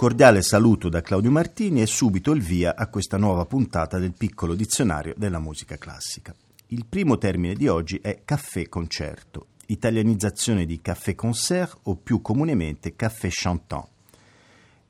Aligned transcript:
Cordiale 0.00 0.40
saluto 0.40 0.88
da 0.88 1.02
Claudio 1.02 1.30
Martini 1.30 1.82
e 1.82 1.86
subito 1.86 2.32
il 2.32 2.40
via 2.40 2.74
a 2.74 2.86
questa 2.86 3.18
nuova 3.18 3.44
puntata 3.44 3.98
del 3.98 4.14
piccolo 4.16 4.54
dizionario 4.54 5.12
della 5.14 5.38
musica 5.38 5.76
classica. 5.76 6.34
Il 6.68 6.86
primo 6.86 7.18
termine 7.18 7.52
di 7.52 7.68
oggi 7.68 7.98
è 7.98 8.22
caffè 8.24 8.66
concerto, 8.70 9.48
italianizzazione 9.66 10.64
di 10.64 10.80
caffè 10.80 11.14
concert 11.14 11.80
o 11.82 11.96
più 11.96 12.22
comunemente 12.22 12.96
caffè 12.96 13.28
chantant. 13.30 13.86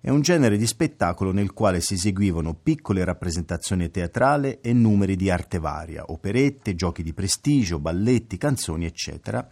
È 0.01 0.11
un 0.11 0.21
genere 0.21 0.57
di 0.57 0.69
spettacolo 0.69 1.33
nel 1.33 1.55
quale 1.55 1.81
si 1.81 1.95
eseguivano 1.95 2.55
piccole 2.55 3.03
rappresentazioni 3.03 3.91
teatrali 3.91 4.59
e 4.61 4.73
numeri 4.73 5.17
di 5.17 5.29
arte 5.29 5.59
varia, 5.59 6.05
operette, 6.07 6.77
giochi 6.77 7.03
di 7.03 7.13
prestigio, 7.13 7.81
balletti, 7.81 8.37
canzoni, 8.37 8.85
eccetera, 8.85 9.45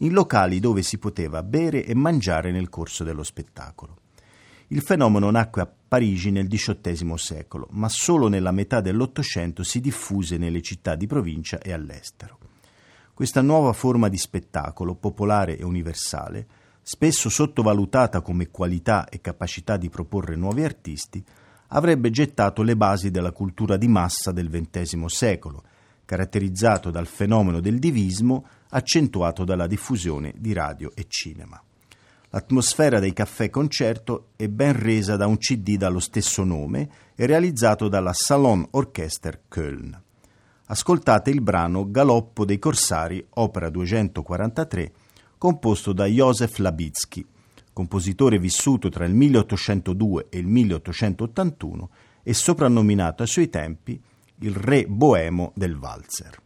in 0.00 0.12
locali 0.12 0.60
dove 0.60 0.82
si 0.82 0.98
poteva 0.98 1.42
bere 1.42 1.86
e 1.86 1.94
mangiare 1.94 2.52
nel 2.52 2.68
corso 2.68 3.02
dello 3.02 3.22
spettacolo. 3.22 4.00
Il 4.68 4.82
fenomeno 4.82 5.30
nacque 5.30 5.62
a 5.62 5.72
Parigi 5.88 6.32
nel 6.32 6.48
XVIII 6.48 7.16
secolo, 7.16 7.68
ma 7.70 7.88
solo 7.88 8.26
nella 8.26 8.50
metà 8.50 8.80
dell'Ottocento 8.80 9.62
si 9.62 9.80
diffuse 9.80 10.38
nelle 10.38 10.60
città 10.60 10.96
di 10.96 11.06
provincia 11.06 11.58
e 11.58 11.72
all'estero. 11.72 12.38
Questa 13.14 13.42
nuova 13.42 13.72
forma 13.72 14.08
di 14.08 14.18
spettacolo, 14.18 14.96
popolare 14.96 15.56
e 15.56 15.62
universale, 15.62 16.46
spesso 16.82 17.28
sottovalutata 17.28 18.20
come 18.22 18.48
qualità 18.48 19.08
e 19.08 19.20
capacità 19.20 19.76
di 19.76 19.88
proporre 19.88 20.34
nuovi 20.34 20.64
artisti, 20.64 21.24
avrebbe 21.68 22.10
gettato 22.10 22.62
le 22.62 22.76
basi 22.76 23.12
della 23.12 23.30
cultura 23.30 23.76
di 23.76 23.86
massa 23.86 24.32
del 24.32 24.50
XX 24.50 25.04
secolo, 25.04 25.62
caratterizzato 26.04 26.90
dal 26.90 27.06
fenomeno 27.06 27.60
del 27.60 27.78
divismo 27.78 28.44
accentuato 28.70 29.44
dalla 29.44 29.68
diffusione 29.68 30.34
di 30.36 30.52
radio 30.52 30.90
e 30.92 31.04
cinema. 31.06 31.62
L'atmosfera 32.36 33.00
dei 33.00 33.14
caffè 33.14 33.48
concerto 33.48 34.32
è 34.36 34.46
ben 34.48 34.78
resa 34.78 35.16
da 35.16 35.26
un 35.26 35.38
CD 35.38 35.78
dallo 35.78 36.00
stesso 36.00 36.44
nome 36.44 36.86
e 37.14 37.24
realizzato 37.24 37.88
dalla 37.88 38.12
Salon 38.12 38.66
Orchester 38.72 39.44
Köln. 39.48 39.98
Ascoltate 40.66 41.30
il 41.30 41.40
brano 41.40 41.90
Galoppo 41.90 42.44
dei 42.44 42.58
Corsari, 42.58 43.24
opera 43.36 43.70
243, 43.70 44.92
composto 45.38 45.94
da 45.94 46.04
Josef 46.04 46.58
Labitsky, 46.58 47.24
compositore 47.72 48.38
vissuto 48.38 48.90
tra 48.90 49.06
il 49.06 49.14
1802 49.14 50.26
e 50.28 50.36
il 50.36 50.46
1881 50.46 51.90
e 52.22 52.34
soprannominato 52.34 53.22
ai 53.22 53.28
suoi 53.28 53.48
tempi 53.48 53.98
il 54.40 54.54
re 54.54 54.84
boemo 54.86 55.52
del 55.54 55.78
valzer. 55.78 56.44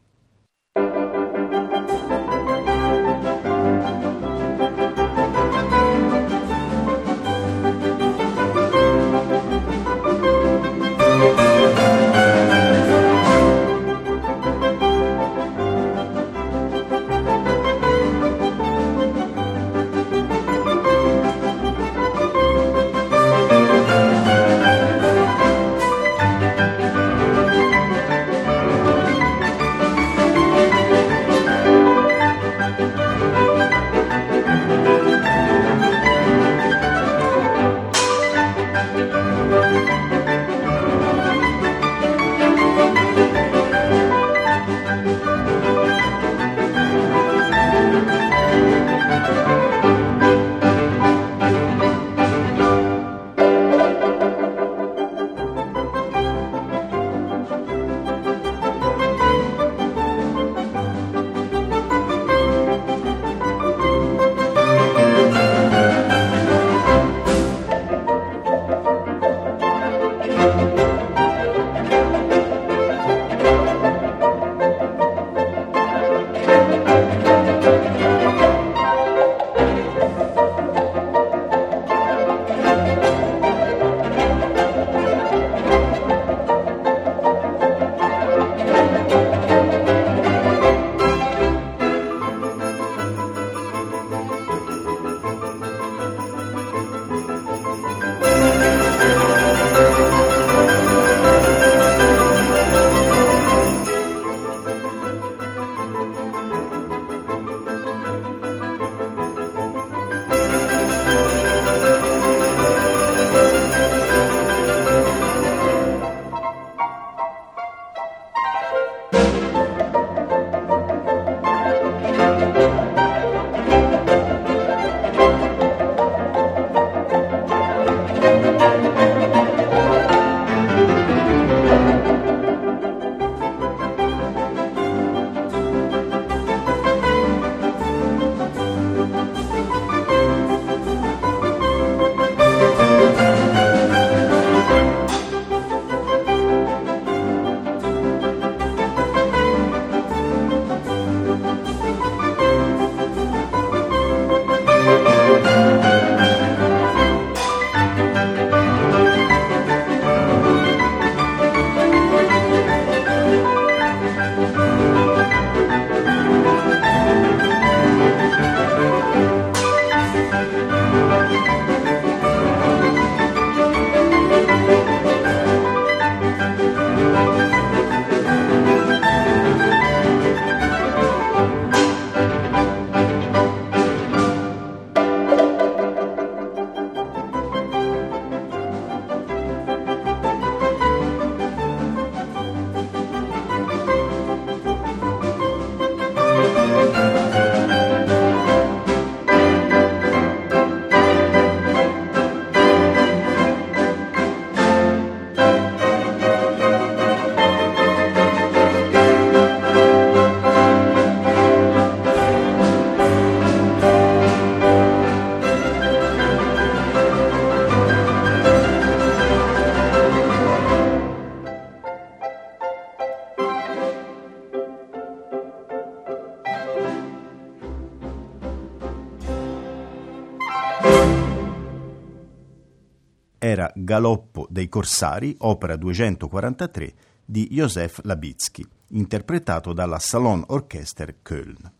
Galoppo 233.85 234.47
dei 234.51 234.69
Corsari, 234.69 235.35
opera 235.39 235.77
243 235.77 236.95
di 237.25 237.49
Joseph 237.51 238.01
Labitsky, 238.03 238.65
interpretato 238.89 239.73
dalla 239.73 239.99
Salon 239.99 240.45
Orchester 240.49 241.17
Köln. 241.23 241.73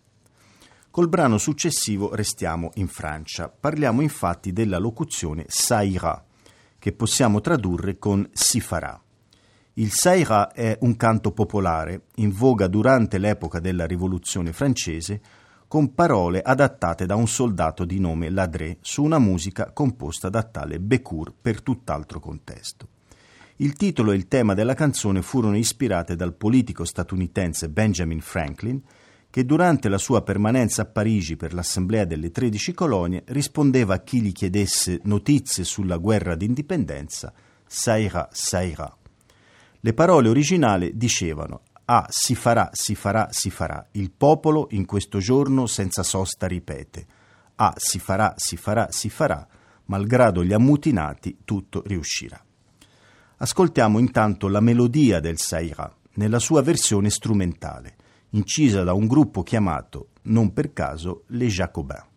Col 0.91 1.09
brano 1.09 1.39
successivo 1.39 2.15
restiamo 2.15 2.71
in 2.75 2.89
Francia. 2.89 3.49
Parliamo 3.49 4.01
infatti 4.01 4.53
della 4.53 4.79
locuzione 4.79 5.45
ça 5.49 5.83
ira, 5.83 6.25
che 6.79 6.93
possiamo 6.93 7.41
tradurre 7.41 7.99
con 7.99 8.29
si 8.33 8.61
farà. 8.61 9.01
Il 9.75 9.93
Saira 9.93 10.53
è 10.53 10.77
un 10.81 10.97
canto 10.97 11.31
popolare, 11.31 12.07
in 12.17 12.33
voga 12.33 12.67
durante 12.67 13.19
l'epoca 13.19 13.61
della 13.61 13.87
Rivoluzione 13.87 14.53
francese, 14.53 15.21
con 15.71 15.95
parole 15.95 16.43
adattate 16.43 17.07
da 17.07 17.15
un 17.15 17.29
soldato 17.29 17.85
di 17.85 18.01
nome 18.01 18.29
Ladré 18.29 18.79
su 18.81 19.05
una 19.05 19.21
musica 19.21 19.71
composta 19.71 20.29
da 20.29 20.43
tale 20.43 20.81
Becourt 20.81 21.33
per 21.41 21.63
tutt'altro 21.63 22.19
contesto. 22.19 22.89
Il 23.59 23.75
titolo 23.75 24.11
e 24.11 24.17
il 24.17 24.27
tema 24.27 24.55
della 24.55 24.75
canzone 24.75 25.23
furono 25.23 25.57
ispirate 25.57 26.17
dal 26.17 26.35
politico 26.35 26.85
statunitense 26.85 27.69
Benjamin 27.69 28.21
Franklin, 28.21 28.83
che 29.31 29.45
durante 29.45 29.89
la 29.89 29.99
sua 29.99 30.23
permanenza 30.23 30.83
a 30.83 30.87
Parigi 30.87 31.37
per 31.37 31.55
l'Assemblea 31.55 32.05
delle 32.05 32.33
13 32.33 32.75
colonie 32.75 33.23
rispondeva 33.27 33.95
a 33.95 34.03
chi 34.03 34.23
gli 34.23 34.33
chiedesse 34.33 34.99
notizie 35.05 35.63
sulla 35.63 35.99
guerra 35.99 36.35
d'indipendenza, 36.35 37.33
Saira, 37.65 38.29
Saira. 38.33 38.93
Le 39.79 39.95
parole 39.95 40.29
originali 40.29 40.97
dicevano 40.97 41.61
Ah, 41.93 42.07
si 42.09 42.37
farà, 42.37 42.71
si 42.73 42.95
farà, 42.95 43.27
si 43.33 43.51
farà. 43.51 43.85
Il 43.93 44.13
popolo 44.13 44.69
in 44.71 44.87
questo 44.87 45.19
giorno 45.19 45.67
senza 45.67 46.05
sosta 46.05 46.47
ripete. 46.47 47.05
Ah, 47.57 47.75
si 47.77 47.99
farà, 47.99 48.33
si 48.37 48.57
farà, 48.57 48.87
si 48.91 49.11
farà. 49.11 49.45
Malgrado 49.87 50.45
gli 50.45 50.53
ammutinati, 50.53 51.39
tutto 51.45 51.83
riuscirà. 51.85 52.41
Ascoltiamo 53.39 53.99
intanto 53.99 54.47
la 54.47 54.61
melodia 54.61 55.19
del 55.19 55.39
Saira, 55.39 55.93
nella 56.13 56.39
sua 56.39 56.63
versione 56.63 57.11
strumentale, 57.11 57.97
incisa 58.31 58.85
da 58.85 58.93
un 58.93 59.09
gruppo 59.09 59.43
chiamato, 59.43 60.11
non 60.23 60.53
per 60.53 60.73
caso, 60.73 61.25
Les 61.31 61.53
Jacobins. 61.53 62.10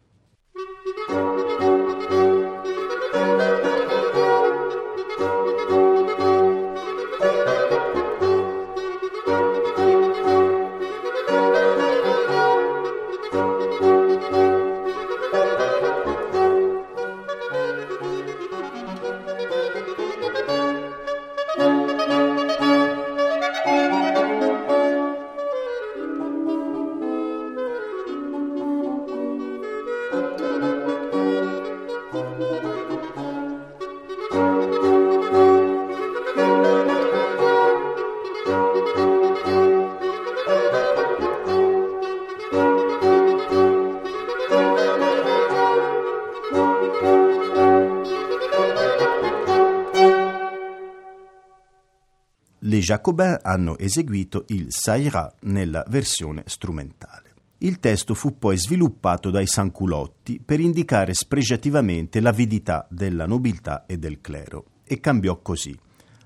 Les 52.83 52.91
Jacobins 52.91 53.39
hanno 53.43 53.77
eseguito 53.77 54.43
il 54.47 54.65
Saira 54.67 55.33
nella 55.43 55.85
versione 55.87 56.43
strumentale. 56.47 57.33
Il 57.59 57.79
testo 57.79 58.13
fu 58.13 58.37
poi 58.37 58.57
sviluppato 58.57 59.29
dai 59.29 59.47
Sanculotti 59.47 60.41
per 60.43 60.59
indicare 60.59 61.13
spregiativamente 61.13 62.19
l'avidità 62.19 62.85
della 62.89 63.25
nobiltà 63.25 63.85
e 63.85 63.97
del 63.97 64.19
clero 64.19 64.65
e 64.83 64.99
cambiò 64.99 65.39
così. 65.41 65.73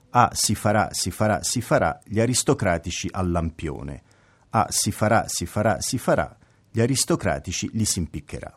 A 0.09 0.31
si 0.33 0.56
farà, 0.56 0.89
si 0.94 1.12
farà, 1.12 1.44
si 1.44 1.62
farà 1.62 2.00
gli 2.04 2.19
aristocratici 2.19 3.07
al 3.12 3.30
lampione. 3.30 4.01
A 4.50 4.65
si 4.71 4.89
farà, 4.89 5.25
si 5.27 5.45
farà, 5.45 5.80
si 5.80 6.00
farà 6.00 6.36
gli 6.71 6.81
aristocratici 6.81 7.69
li 7.74 7.86
si 7.86 8.00
impiccherà. 8.00 8.51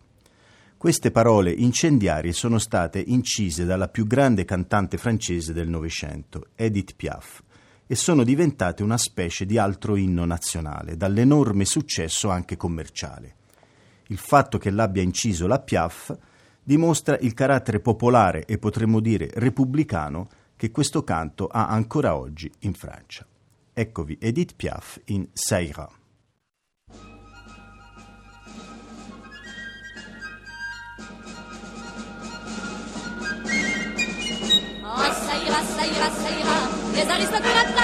Queste 0.79 1.11
parole 1.11 1.53
incendiarie 1.53 2.32
sono 2.32 2.58
state 2.58 3.05
incise 3.06 3.67
dalla 3.67 3.88
più 3.88 4.06
grande 4.06 4.46
cantante 4.46 4.96
francese 4.96 5.53
del 5.53 5.69
Novecento, 5.69 6.46
Edith 6.55 6.94
Piaf, 6.96 7.43
e 7.91 7.97
sono 7.97 8.23
diventate 8.23 8.85
una 8.85 8.97
specie 8.97 9.45
di 9.45 9.59
altro 9.59 9.97
inno 9.97 10.25
nazionale, 10.25 10.97
dall'enorme 10.97 11.65
successo 11.65 12.31
anche 12.31 12.57
commerciale. 12.57 13.35
Il 14.06 14.19
fatto 14.19 14.59
che 14.59 14.70
l'abbia 14.70 15.03
inciso 15.03 15.49
la 15.49 15.59
Piaf 15.59 16.17
dimostra 16.63 17.19
il 17.19 17.35
carattere 17.35 17.81
popolare 17.81 18.44
e 18.44 18.59
potremmo 18.59 19.01
dire 19.01 19.29
repubblicano 19.35 20.29
che 20.55 20.70
questo 20.70 21.03
canto 21.03 21.49
ha 21.49 21.67
ancora 21.67 22.15
oggi 22.15 22.49
in 22.61 22.75
Francia. 22.75 23.27
Eccovi 23.73 24.19
Edith 24.20 24.55
Piaf 24.55 25.01
in 25.06 25.27
Saira. 25.32 25.91
les 36.94 37.09
aristocrates 37.09 37.41
à 37.56 37.63
la 37.65 37.70
lanterne, 37.70 37.70
ça 37.70 37.70
ira, 37.70 37.80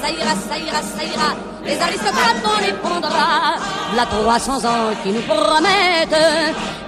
ça 0.00 0.58
ira, 0.58 0.80
ça 0.82 1.04
ira, 1.04 1.30
les 1.64 1.80
aristocrates 1.80 2.44
on 2.44 2.60
les 2.64 2.72
pondra, 2.74 3.56
la 3.96 4.06
300 4.06 4.64
ans 4.64 4.94
qui 5.02 5.10
nous 5.10 5.22
promettent 5.22 6.22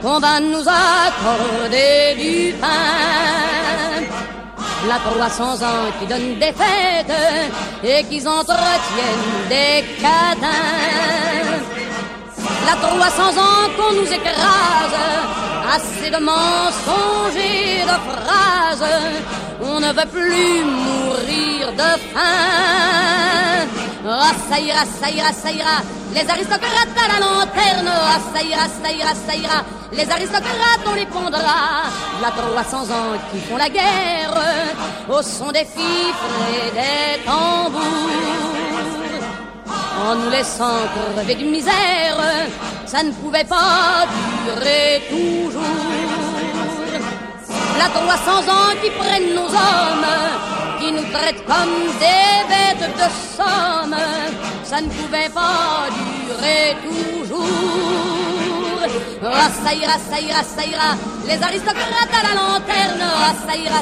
qu'on 0.03 0.19
va 0.19 0.41
nous 0.41 0.65
accorder 0.69 2.15
du 2.17 2.53
pain. 2.61 2.67
La 4.87 4.99
300 4.99 5.55
ans 5.65 5.91
qui 5.99 6.07
donne 6.07 6.39
des 6.39 6.53
fêtes 6.53 7.17
et 7.83 8.05
qui 8.05 8.27
entretiennent 8.27 9.49
des 9.49 9.85
cadins. 10.01 10.47
La 12.67 12.77
300 12.77 13.23
ans 13.23 13.69
qu'on 13.77 13.95
nous 13.95 14.13
écrase, 14.13 14.99
assez 15.75 16.11
de 16.11 16.19
mensonges 16.23 17.37
et 17.37 17.83
de 17.83 17.97
phrases 18.09 18.85
on 19.63 19.81
ne 19.81 19.89
veut 19.89 20.11
plus 20.11 20.65
mourir 20.65 21.73
de 21.73 21.91
faim. 22.13 23.67
Ah, 24.09 24.33
ça 24.49 24.61
ira, 24.61 24.85
ça 25.01 25.11
ira, 25.11 25.33
ça 25.33 25.51
ira, 25.51 25.83
les 26.15 26.29
aristocrates 26.31 26.97
à 26.97 27.09
la 27.13 27.27
lanterne. 27.27 27.91
Ah, 27.91 28.19
ça 28.33 28.43
ira, 28.43 28.67
ça 28.83 28.91
ira, 28.93 29.15
ça 29.27 29.35
ira, 29.35 29.65
les 29.93 30.09
aristocrates 30.11 30.87
on 30.87 30.95
les 30.95 31.07
pondra. 31.07 31.91
La 32.23 32.31
300 32.31 32.83
ans 32.91 33.19
qui 33.33 33.41
font 33.41 33.57
la 33.57 33.69
guerre, 33.69 34.35
au 35.09 35.23
son 35.23 35.51
des 35.51 35.65
fifres 35.65 36.33
et 36.55 36.71
des 36.71 37.25
tambours. 37.25 37.83
En 40.09 40.15
nous 40.15 40.31
laissant 40.31 40.87
crever 41.17 41.35
d'une 41.35 41.51
misère, 41.51 42.19
ça 42.87 43.03
ne 43.03 43.11
pouvait 43.11 43.45
pas 43.45 44.07
durer 44.47 45.03
toujours 45.09 46.26
la 47.79 47.89
300 47.89 48.49
ans 48.49 48.73
qui 48.83 48.91
prennent 48.91 49.35
nos 49.35 49.49
hommes, 49.49 50.13
qui 50.81 50.93
nous 50.93 51.07
traitent 51.13 51.45
comme 51.47 51.77
des 52.05 52.37
bêtes 52.51 52.89
de 53.01 53.09
somme, 53.37 53.97
ça 54.65 54.81
ne 54.81 54.89
pouvait 54.89 55.29
pas 55.29 55.87
durer 56.27 56.77
toujours. 56.87 57.47
Ira, 59.23 59.97
ça 60.11 60.61
ira, 60.65 60.91
les 61.27 61.43
aristocrates 61.43 62.15
à 62.19 62.23
la 62.29 62.35
lanterne, 62.41 63.05
ira, 63.57 63.81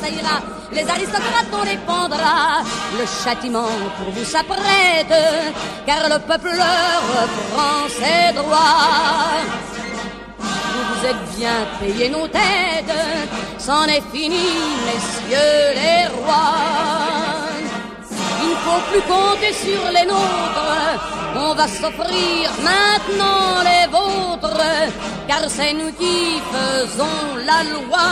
ça 0.00 0.08
ira, 0.08 0.36
les 0.72 0.88
aristocrates 0.88 1.52
on 1.52 1.64
les 1.64 1.76
pendra, 1.78 2.62
le 2.98 3.06
châtiment 3.24 3.72
pour 3.98 4.12
vous 4.12 4.24
s'apprête, 4.24 5.14
car 5.86 6.08
le 6.08 6.18
peuple 6.18 6.50
leur 6.56 7.28
prend 7.52 7.88
ses 7.88 8.32
droits 8.34 9.79
vous 10.88 11.06
êtes 11.06 11.38
bien 11.38 11.58
payés 11.80 12.08
nos 12.08 12.26
têtes, 12.28 12.96
c'en 13.58 13.84
est 13.84 14.02
fini, 14.12 14.48
messieurs 14.88 15.64
les 15.80 16.06
rois. 16.16 16.80
ne 18.42 18.54
faut 18.64 18.82
plus 18.90 19.04
compter 19.14 19.52
sur 19.52 19.82
les 19.96 20.06
nôtres. 20.06 20.70
On 21.36 21.54
va 21.54 21.66
s'offrir 21.68 22.50
maintenant 22.62 23.62
les 23.68 23.86
vôtres, 23.96 24.62
car 25.28 25.42
c'est 25.48 25.72
nous 25.72 25.92
qui 25.92 26.40
faisons 26.52 27.20
la 27.46 27.62
loi. 27.74 28.08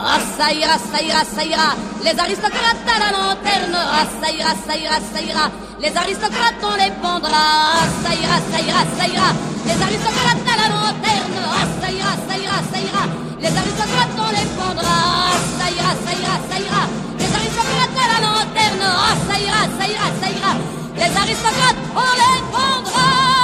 Ah, 0.00 0.20
ça 0.36 0.52
ira, 0.52 0.78
ça 0.78 1.02
ira, 1.02 1.24
ça 1.24 1.42
ira, 1.44 1.74
les 2.04 2.16
aristocrates 2.16 2.86
à 2.86 2.98
la 3.02 3.10
lanterne. 3.18 3.74
Ah, 3.74 4.06
ça 4.20 4.30
ira, 4.30 4.54
ça 4.66 4.76
ira, 4.76 4.96
ça 5.12 5.20
ira, 5.20 5.50
les 5.80 5.96
aristocrates 5.96 6.62
on 6.62 6.76
les 6.76 6.92
pendra. 7.02 7.34
Ah, 7.34 7.86
ça 8.02 8.14
ira, 8.14 8.38
ça 8.50 8.58
ira, 8.62 8.82
ça 8.96 9.06
ira, 9.08 9.30
les 9.66 9.82
aristocrates 9.82 10.46
à 10.46 10.56
la 10.62 10.68
lanterne. 10.74 11.38
Ah, 11.50 11.66
ça 11.80 11.90
ira, 11.90 12.12
ça 12.28 12.36
ira, 12.38 12.58
ça 12.70 12.78
ira, 12.78 13.04
les 13.42 13.54
aristocrates 13.60 14.18
on 14.22 14.30
les 14.38 14.48
pendra. 14.54 14.86
Ah, 14.86 15.38
ça 15.58 15.66
ira, 15.68 15.92
ça 16.04 16.12
ira, 16.14 16.34
ça 16.48 16.56
ira, 16.62 16.82
les 17.18 17.30
aristocrates 17.38 17.98
à 17.98 18.06
la 18.12 18.18
lanterne. 18.26 18.86
Ah, 18.86 19.14
ça 19.26 19.36
ira, 19.46 19.62
ça 19.78 19.84
ira, 19.94 20.06
ça 20.20 20.28
ira, 20.30 20.52
les 20.94 21.12
aristocrates 21.22 21.82
on 21.96 22.10
les 22.22 22.38
pendra. 22.54 23.37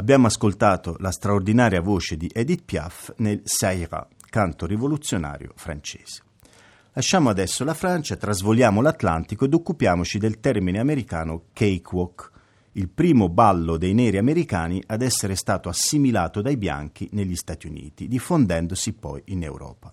Abbiamo 0.00 0.28
ascoltato 0.28 0.96
la 1.00 1.10
straordinaria 1.10 1.82
voce 1.82 2.16
di 2.16 2.30
Edith 2.32 2.62
Piaf 2.64 3.12
nel 3.18 3.42
Saira, 3.44 4.08
canto 4.30 4.64
rivoluzionario 4.64 5.52
francese. 5.56 6.22
Lasciamo 6.94 7.28
adesso 7.28 7.64
la 7.64 7.74
Francia, 7.74 8.16
trasvoliamo 8.16 8.80
l'Atlantico 8.80 9.44
ed 9.44 9.52
occupiamoci 9.52 10.16
del 10.16 10.40
termine 10.40 10.78
americano 10.78 11.48
cakewalk, 11.52 12.30
il 12.72 12.88
primo 12.88 13.28
ballo 13.28 13.76
dei 13.76 13.92
neri 13.92 14.16
americani 14.16 14.82
ad 14.86 15.02
essere 15.02 15.34
stato 15.34 15.68
assimilato 15.68 16.40
dai 16.40 16.56
bianchi 16.56 17.10
negli 17.12 17.36
Stati 17.36 17.66
Uniti, 17.66 18.08
diffondendosi 18.08 18.94
poi 18.94 19.20
in 19.26 19.42
Europa. 19.42 19.92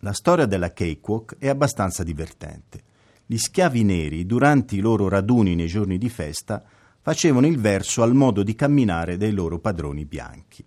La 0.00 0.12
storia 0.12 0.46
della 0.46 0.72
cakewalk 0.72 1.38
è 1.38 1.48
abbastanza 1.48 2.04
divertente. 2.04 2.80
Gli 3.26 3.38
schiavi 3.38 3.82
neri, 3.82 4.24
durante 4.24 4.76
i 4.76 4.80
loro 4.80 5.08
raduni 5.08 5.56
nei 5.56 5.66
giorni 5.66 5.98
di 5.98 6.10
festa, 6.10 6.62
facevano 7.06 7.46
il 7.46 7.60
verso 7.60 8.02
al 8.02 8.16
modo 8.16 8.42
di 8.42 8.56
camminare 8.56 9.16
dei 9.16 9.30
loro 9.30 9.60
padroni 9.60 10.04
bianchi. 10.04 10.64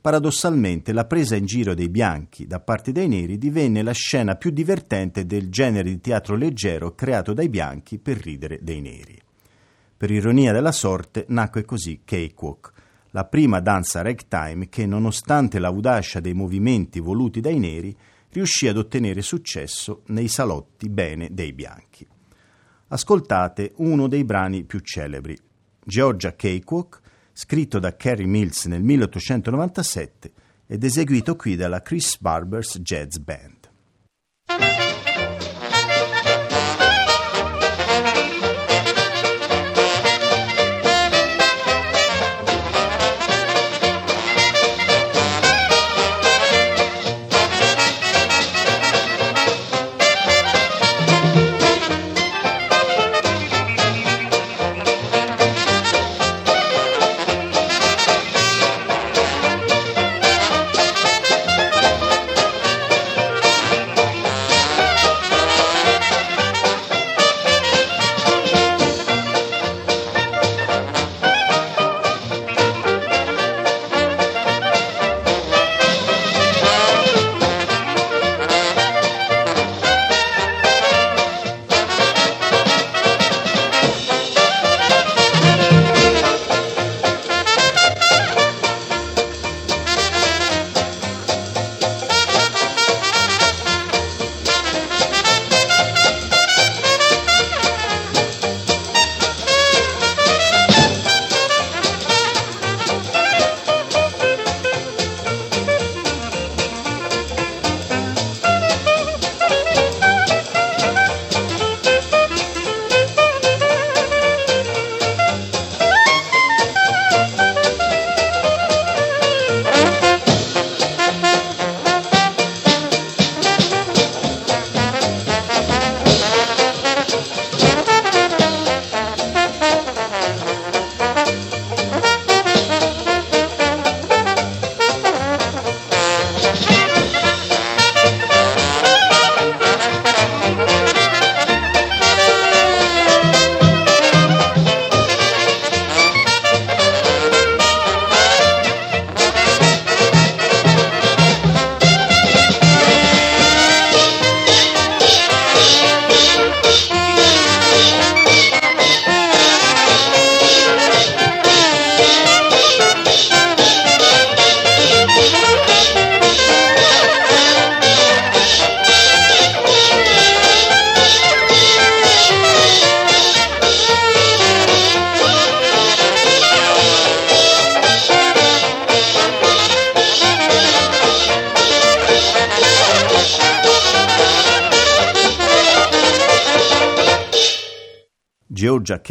Paradossalmente 0.00 0.92
la 0.92 1.04
presa 1.04 1.36
in 1.36 1.44
giro 1.44 1.74
dei 1.74 1.88
bianchi 1.88 2.44
da 2.44 2.58
parte 2.58 2.90
dei 2.90 3.06
neri 3.06 3.38
divenne 3.38 3.84
la 3.84 3.92
scena 3.92 4.34
più 4.34 4.50
divertente 4.50 5.26
del 5.26 5.48
genere 5.48 5.88
di 5.88 6.00
teatro 6.00 6.34
leggero 6.34 6.96
creato 6.96 7.32
dai 7.34 7.48
bianchi 7.48 8.00
per 8.00 8.16
ridere 8.16 8.58
dei 8.62 8.80
neri. 8.80 9.16
Per 9.96 10.10
ironia 10.10 10.50
della 10.50 10.72
sorte 10.72 11.26
nacque 11.28 11.64
così 11.64 12.00
Cakewalk, 12.04 12.72
la 13.10 13.24
prima 13.26 13.60
danza 13.60 14.02
ragtime 14.02 14.68
che, 14.68 14.86
nonostante 14.86 15.60
l'audacia 15.60 16.18
dei 16.18 16.34
movimenti 16.34 16.98
voluti 16.98 17.38
dai 17.38 17.60
neri, 17.60 17.96
riuscì 18.30 18.66
ad 18.66 18.76
ottenere 18.76 19.22
successo 19.22 20.02
nei 20.06 20.26
salotti 20.26 20.88
bene 20.88 21.28
dei 21.30 21.52
bianchi. 21.52 22.04
Ascoltate 22.88 23.74
uno 23.76 24.08
dei 24.08 24.24
brani 24.24 24.64
più 24.64 24.80
celebri, 24.80 25.38
Georgia 25.84 26.34
Cakewalk, 26.34 27.00
scritto 27.32 27.78
da 27.78 27.96
Carrie 27.96 28.26
Mills 28.26 28.64
nel 28.66 28.82
1897 28.82 30.32
ed 30.66 30.84
eseguito 30.84 31.36
qui 31.36 31.56
dalla 31.56 31.82
Chris 31.82 32.18
Barber's 32.18 32.78
Jazz 32.78 33.16
Band. 33.18 33.59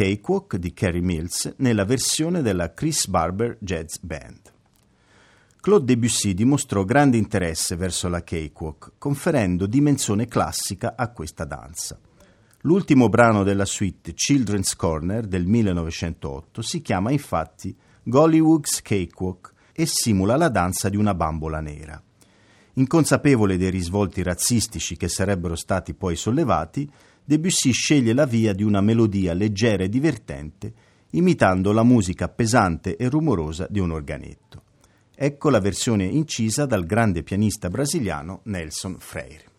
Cakewalk 0.00 0.56
di 0.56 0.72
Carrie 0.72 1.02
Mills 1.02 1.56
nella 1.58 1.84
versione 1.84 2.40
della 2.40 2.72
Chris 2.72 3.06
Barber 3.06 3.58
Jazz 3.60 3.98
Band. 3.98 4.50
Claude 5.60 5.84
Debussy 5.84 6.32
dimostrò 6.32 6.84
grande 6.84 7.18
interesse 7.18 7.76
verso 7.76 8.08
la 8.08 8.24
cakewalk, 8.24 8.92
conferendo 8.96 9.66
dimensione 9.66 10.26
classica 10.26 10.94
a 10.96 11.10
questa 11.10 11.44
danza. 11.44 11.98
L'ultimo 12.62 13.10
brano 13.10 13.42
della 13.42 13.66
suite 13.66 14.14
Children's 14.14 14.74
Corner 14.74 15.26
del 15.26 15.44
1908 15.44 16.62
si 16.62 16.80
chiama 16.80 17.10
infatti 17.10 17.76
Gollywood's 18.02 18.80
Cakewalk 18.80 19.52
e 19.74 19.84
simula 19.84 20.36
la 20.36 20.48
danza 20.48 20.88
di 20.88 20.96
una 20.96 21.12
bambola 21.12 21.60
nera. 21.60 22.02
Inconsapevole 22.72 23.58
dei 23.58 23.68
risvolti 23.68 24.22
razzistici 24.22 24.96
che 24.96 25.08
sarebbero 25.08 25.56
stati 25.56 25.92
poi 25.92 26.16
sollevati, 26.16 26.90
Debussy 27.30 27.70
sceglie 27.70 28.12
la 28.12 28.26
via 28.26 28.52
di 28.52 28.64
una 28.64 28.80
melodia 28.80 29.34
leggera 29.34 29.84
e 29.84 29.88
divertente, 29.88 30.72
imitando 31.10 31.70
la 31.70 31.84
musica 31.84 32.28
pesante 32.28 32.96
e 32.96 33.08
rumorosa 33.08 33.68
di 33.70 33.78
un 33.78 33.92
organetto. 33.92 34.64
Ecco 35.14 35.48
la 35.48 35.60
versione 35.60 36.06
incisa 36.06 36.66
dal 36.66 36.84
grande 36.84 37.22
pianista 37.22 37.68
brasiliano 37.68 38.40
Nelson 38.46 38.96
Freire. 38.98 39.49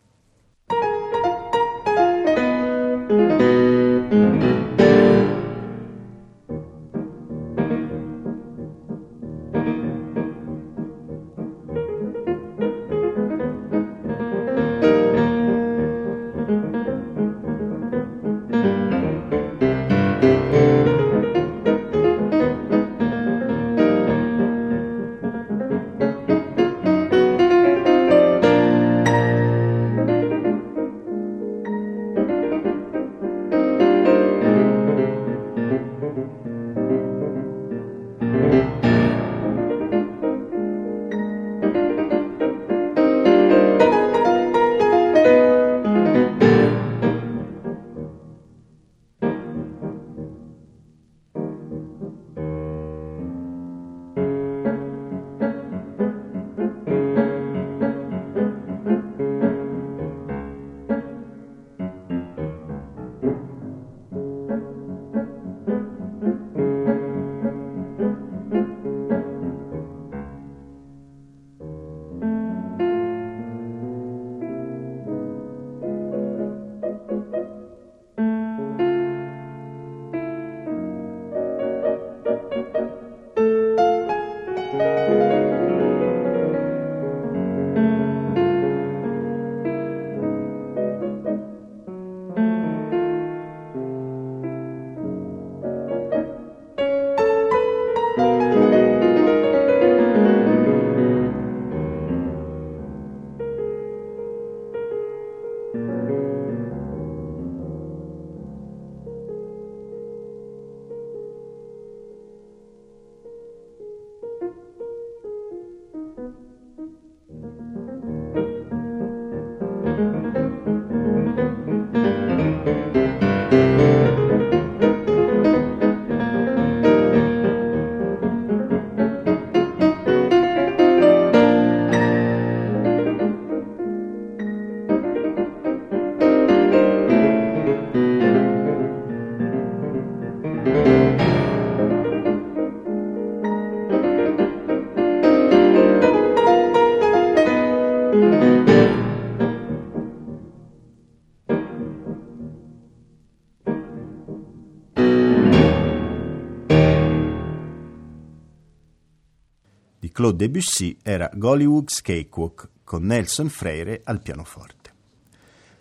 Claude 160.22 160.38
Debussy 160.38 160.96
era 161.02 161.32
Gollywood's 161.34 162.00
Cakewalk 162.04 162.70
con 162.84 163.04
Nelson 163.06 163.50
Freire 163.50 164.02
al 164.04 164.22
pianoforte. 164.22 164.94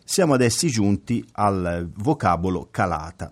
Siamo 0.03 0.33
adesso 0.33 0.67
giunti 0.67 1.23
al 1.33 1.91
vocabolo 1.97 2.69
calata, 2.71 3.31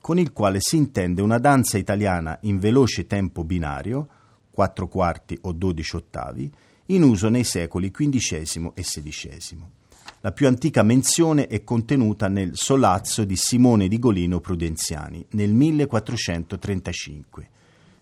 con 0.00 0.16
il 0.16 0.32
quale 0.32 0.58
si 0.60 0.76
intende 0.76 1.22
una 1.22 1.38
danza 1.38 1.76
italiana 1.76 2.38
in 2.42 2.60
veloce 2.60 3.08
tempo 3.08 3.42
binario, 3.42 4.06
4 4.52 4.86
quarti 4.86 5.36
o 5.40 5.50
12 5.50 5.96
ottavi, 5.96 6.48
in 6.86 7.02
uso 7.02 7.28
nei 7.28 7.42
secoli 7.42 7.90
XV 7.90 8.70
e 8.74 8.82
XVI. 8.82 9.58
La 10.20 10.30
più 10.30 10.46
antica 10.46 10.84
menzione 10.84 11.48
è 11.48 11.64
contenuta 11.64 12.28
nel 12.28 12.52
Solazzo 12.52 13.24
di 13.24 13.34
Simone 13.34 13.88
di 13.88 13.98
Golino 13.98 14.38
Prudenziani 14.38 15.26
nel 15.30 15.52
1435 15.52 17.48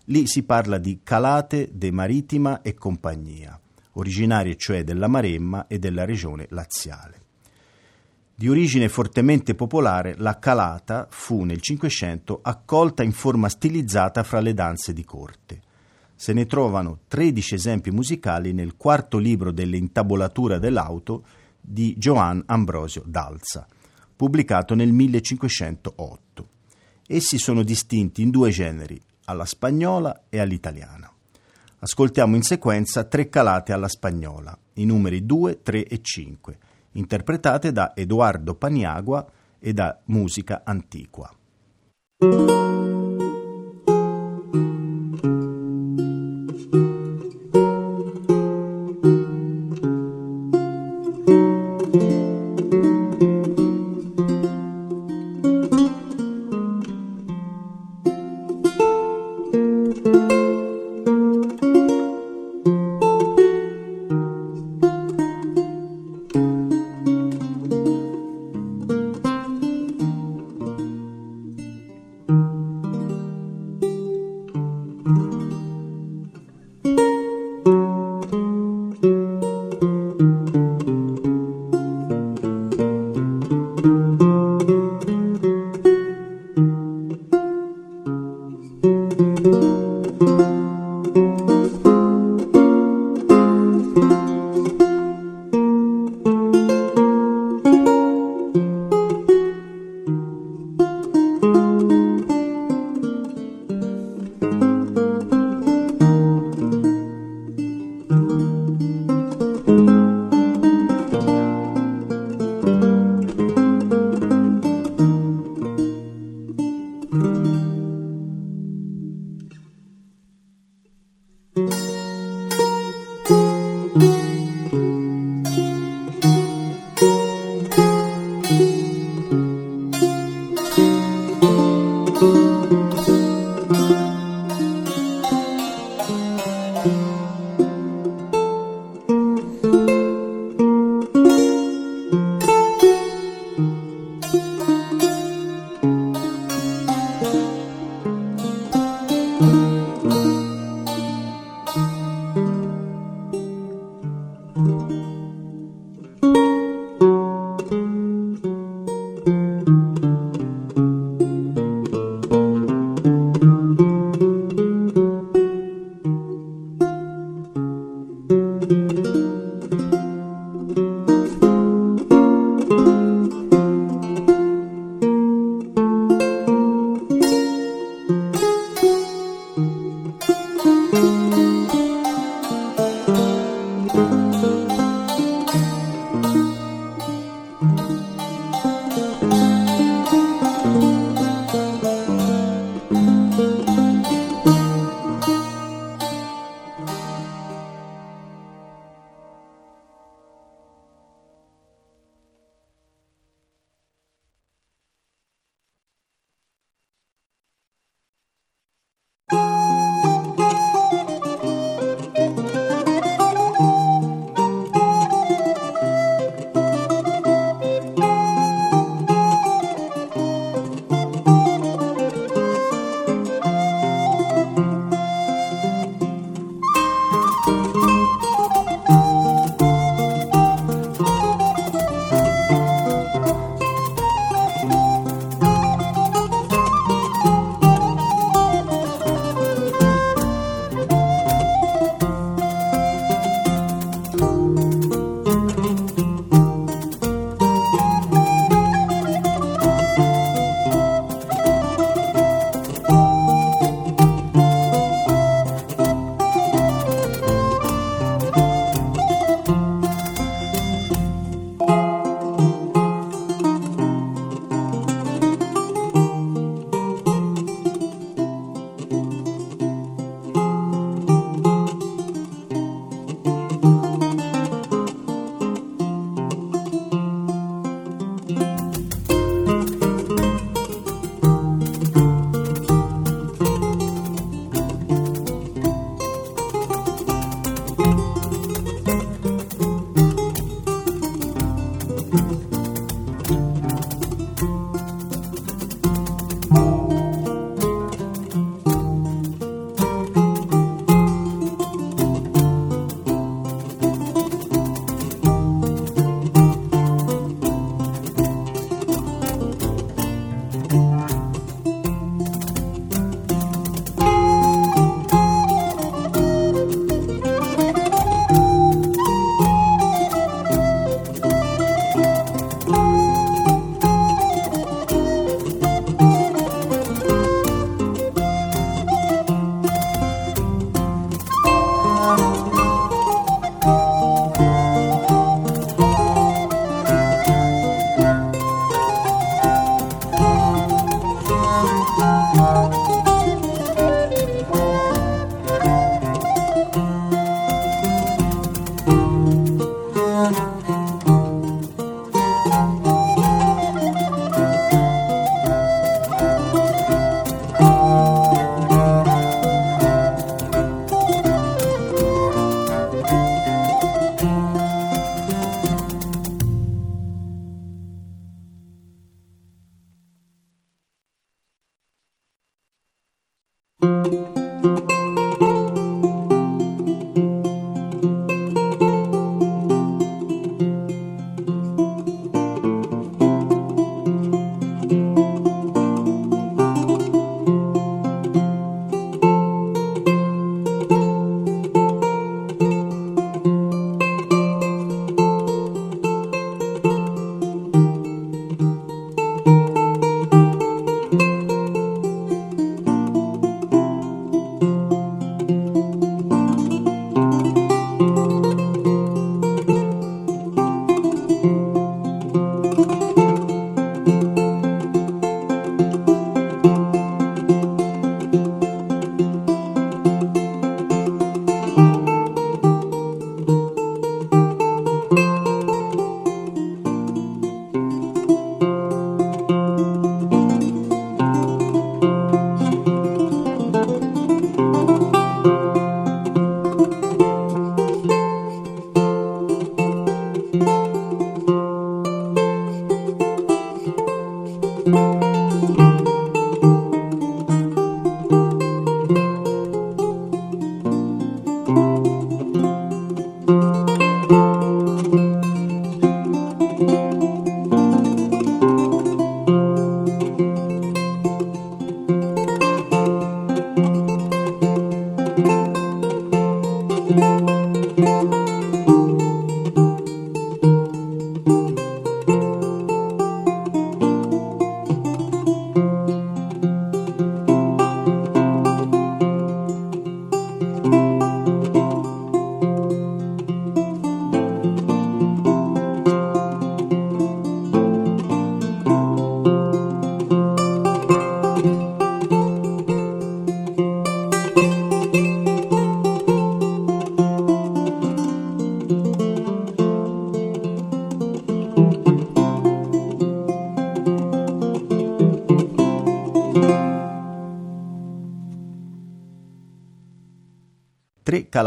Lì 0.07 0.27
si 0.27 0.43
parla 0.43 0.77
di 0.77 0.99
calate 1.01 1.69
de 1.71 1.89
Marittima 1.89 2.61
e 2.61 2.73
compagnia, 2.73 3.57
originarie 3.93 4.57
cioè 4.57 4.83
della 4.83 5.07
Maremma 5.07 5.67
e 5.67 5.79
della 5.79 6.03
regione 6.03 6.45
laziale. 6.49 7.21
Di 8.35 8.49
origine 8.49 8.89
fortemente 8.89 9.55
popolare, 9.55 10.15
la 10.17 10.39
calata 10.39 11.07
fu 11.09 11.45
nel 11.45 11.61
Cinquecento 11.61 12.39
accolta 12.41 13.01
in 13.01 13.13
forma 13.13 13.47
stilizzata 13.47 14.23
fra 14.23 14.41
le 14.41 14.53
danze 14.53 14.91
di 14.91 15.05
corte. 15.05 15.61
Se 16.15 16.33
ne 16.33 16.45
trovano 16.47 16.99
13 17.07 17.55
esempi 17.55 17.89
musicali 17.89 18.51
nel 18.51 18.75
quarto 18.75 19.17
libro 19.17 19.53
delle 19.53 19.77
intabolature 19.77 20.59
dell'auto 20.59 21.23
di 21.61 21.95
Gioan 21.97 22.43
Ambrosio 22.47 23.03
d'Alza, 23.05 23.65
pubblicato 24.13 24.75
nel 24.75 24.91
1508. 24.91 26.49
Essi 27.07 27.37
sono 27.37 27.63
distinti 27.63 28.21
in 28.21 28.31
due 28.31 28.49
generi, 28.49 28.99
alla 29.25 29.45
spagnola 29.45 30.23
e 30.29 30.39
all'italiana. 30.39 31.11
Ascoltiamo 31.79 32.35
in 32.35 32.43
sequenza 32.43 33.03
tre 33.03 33.27
calate 33.27 33.73
alla 33.73 33.89
spagnola, 33.89 34.57
i 34.75 34.85
numeri 34.85 35.25
2, 35.25 35.61
3 35.61 35.85
e 35.85 35.99
5, 36.01 36.57
interpretate 36.93 37.71
da 37.71 37.93
Edoardo 37.95 38.55
Paniagua 38.55 39.25
e 39.59 39.73
da 39.73 39.99
Musica 40.05 40.61
Antiqua. 40.63 41.33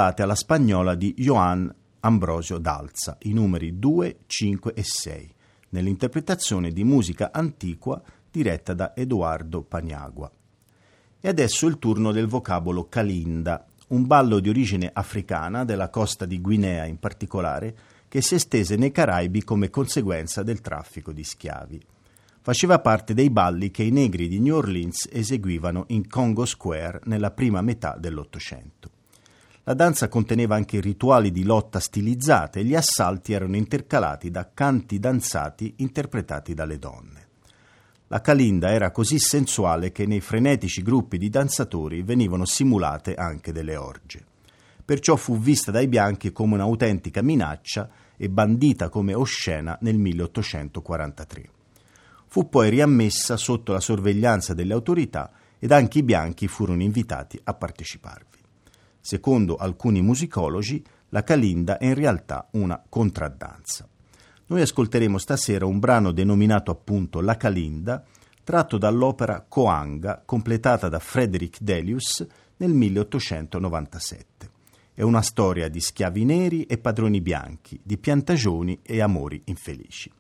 Calate 0.06 0.22
alla 0.22 0.36
spagnola 0.36 0.94
di 0.94 1.14
Johann 1.16 1.68
Ambrosio 2.00 2.58
d'Alza, 2.58 3.16
i 3.22 3.32
numeri 3.32 3.80
2, 3.80 4.18
5 4.26 4.72
e 4.72 4.82
6, 4.84 5.34
nell'interpretazione 5.70 6.70
di 6.70 6.84
musica 6.84 7.30
antiqua 7.32 8.00
diretta 8.30 8.72
da 8.72 8.94
Edoardo 8.94 9.62
Paniagua. 9.62 10.30
E 11.20 11.28
adesso 11.28 11.66
il 11.66 11.80
turno 11.80 12.12
del 12.12 12.28
vocabolo 12.28 12.88
Kalinda, 12.88 13.66
un 13.88 14.06
ballo 14.06 14.38
di 14.38 14.48
origine 14.48 14.90
africana, 14.92 15.64
della 15.64 15.88
costa 15.88 16.24
di 16.24 16.40
Guinea 16.40 16.84
in 16.84 16.98
particolare, 17.00 17.76
che 18.06 18.20
si 18.20 18.36
estese 18.36 18.76
nei 18.76 18.92
Caraibi 18.92 19.42
come 19.42 19.70
conseguenza 19.70 20.44
del 20.44 20.60
traffico 20.60 21.10
di 21.10 21.24
schiavi. 21.24 21.82
Faceva 22.42 22.78
parte 22.78 23.12
dei 23.12 23.30
balli 23.30 23.72
che 23.72 23.82
i 23.82 23.90
negri 23.90 24.28
di 24.28 24.38
New 24.38 24.54
Orleans 24.54 25.08
eseguivano 25.10 25.86
in 25.88 26.06
Congo 26.06 26.44
Square 26.44 27.00
nella 27.06 27.32
prima 27.32 27.60
metà 27.60 27.96
dell'Ottocento. 27.98 28.95
La 29.68 29.74
danza 29.74 30.06
conteneva 30.06 30.54
anche 30.54 30.80
rituali 30.80 31.32
di 31.32 31.42
lotta 31.42 31.80
stilizzate 31.80 32.60
e 32.60 32.64
gli 32.64 32.76
assalti 32.76 33.32
erano 33.32 33.56
intercalati 33.56 34.30
da 34.30 34.48
canti 34.54 35.00
danzati 35.00 35.74
interpretati 35.78 36.54
dalle 36.54 36.78
donne. 36.78 37.26
La 38.06 38.20
calinda 38.20 38.70
era 38.70 38.92
così 38.92 39.18
sensuale 39.18 39.90
che 39.90 40.06
nei 40.06 40.20
frenetici 40.20 40.82
gruppi 40.82 41.18
di 41.18 41.28
danzatori 41.30 42.02
venivano 42.02 42.44
simulate 42.44 43.16
anche 43.16 43.50
delle 43.50 43.74
orge. 43.74 44.24
Perciò 44.84 45.16
fu 45.16 45.36
vista 45.36 45.72
dai 45.72 45.88
bianchi 45.88 46.30
come 46.30 46.54
un'autentica 46.54 47.20
minaccia 47.20 47.90
e 48.16 48.28
bandita 48.28 48.88
come 48.88 49.14
oscena 49.14 49.76
nel 49.80 49.98
1843. 49.98 51.50
Fu 52.28 52.48
poi 52.48 52.70
riammessa 52.70 53.36
sotto 53.36 53.72
la 53.72 53.80
sorveglianza 53.80 54.54
delle 54.54 54.74
autorità 54.74 55.32
ed 55.58 55.72
anche 55.72 55.98
i 55.98 56.04
bianchi 56.04 56.46
furono 56.46 56.82
invitati 56.82 57.40
a 57.42 57.52
parteciparvi. 57.52 58.35
Secondo 59.06 59.54
alcuni 59.54 60.02
musicologi, 60.02 60.84
la 61.10 61.22
calinda 61.22 61.78
è 61.78 61.86
in 61.86 61.94
realtà 61.94 62.48
una 62.54 62.82
contraddanza. 62.88 63.88
Noi 64.46 64.62
ascolteremo 64.62 65.16
stasera 65.18 65.64
un 65.64 65.78
brano 65.78 66.10
denominato 66.10 66.72
appunto 66.72 67.20
La 67.20 67.36
Calinda, 67.36 68.02
tratto 68.42 68.78
dall'opera 68.78 69.46
Coanga, 69.48 70.20
completata 70.26 70.88
da 70.88 70.98
Frederick 70.98 71.60
Delius 71.60 72.26
nel 72.56 72.72
1897. 72.72 74.50
È 74.92 75.02
una 75.02 75.22
storia 75.22 75.68
di 75.68 75.78
schiavi 75.78 76.24
neri 76.24 76.64
e 76.64 76.76
padroni 76.76 77.20
bianchi, 77.20 77.78
di 77.80 77.98
piantagioni 77.98 78.80
e 78.82 79.00
amori 79.00 79.40
infelici. 79.44 80.10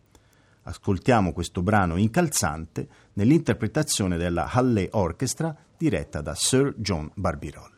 Ascoltiamo 0.62 1.32
questo 1.32 1.60
brano 1.60 1.96
incalzante 1.96 2.86
nell'interpretazione 3.14 4.16
della 4.16 4.48
Halley 4.48 4.86
Orchestra 4.92 5.52
diretta 5.76 6.20
da 6.20 6.36
Sir 6.36 6.72
John 6.76 7.10
Barbirolli. 7.16 7.75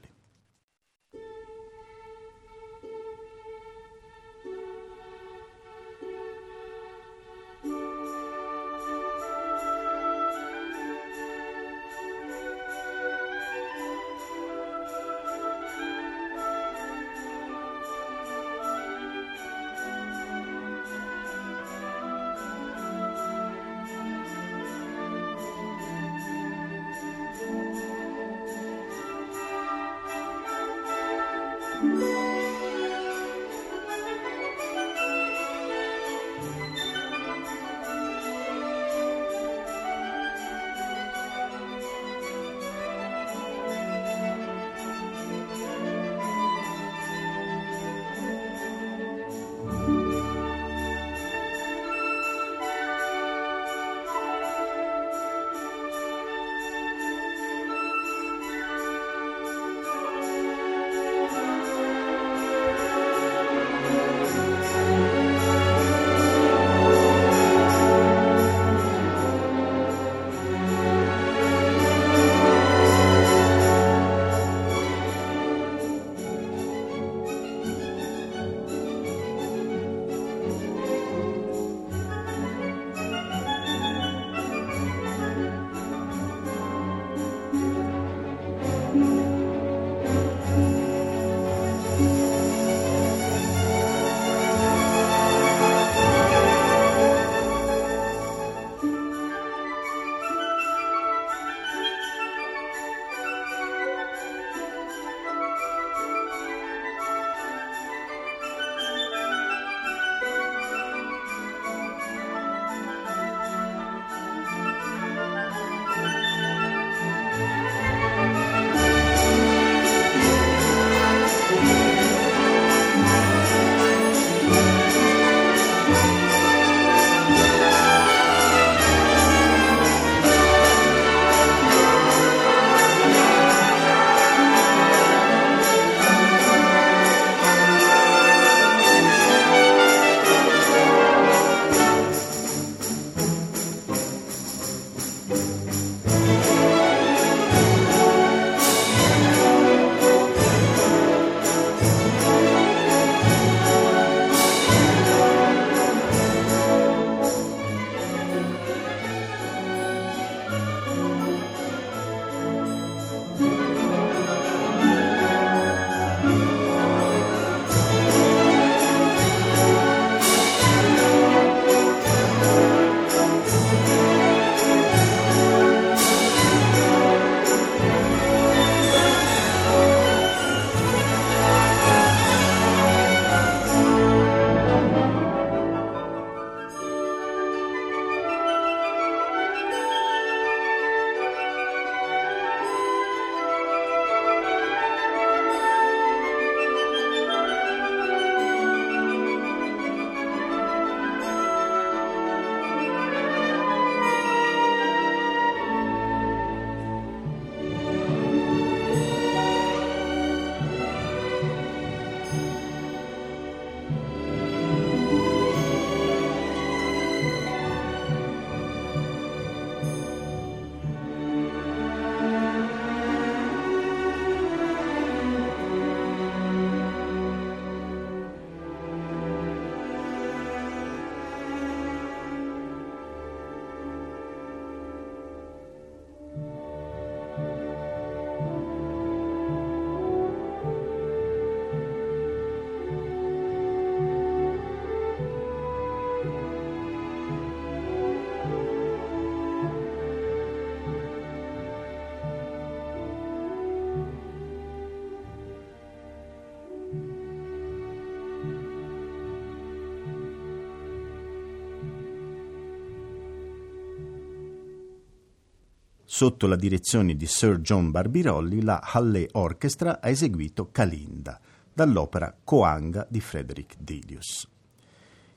Sotto 266.18 266.48
la 266.48 266.56
direzione 266.56 267.14
di 267.14 267.26
Sir 267.26 267.60
John 267.60 267.92
Barbirolli, 267.92 268.62
la 268.62 268.80
Halle 268.82 269.28
Orchestra 269.34 270.00
ha 270.00 270.08
eseguito 270.08 270.68
Kalinda, 270.72 271.40
dall'opera 271.72 272.36
Coanga 272.42 273.06
di 273.08 273.20
Frederick 273.20 273.76
Delius. 273.78 274.48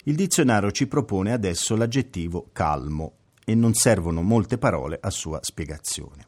Il 0.06 0.16
dizionario 0.16 0.72
ci 0.72 0.88
propone 0.88 1.34
adesso 1.34 1.76
l'aggettivo 1.76 2.50
calmo 2.52 3.14
e 3.46 3.54
non 3.54 3.76
servono 3.76 4.24
molte 4.24 4.58
parole 4.58 4.98
a 5.00 5.12
sua 5.12 5.38
spiegazione. 5.44 6.26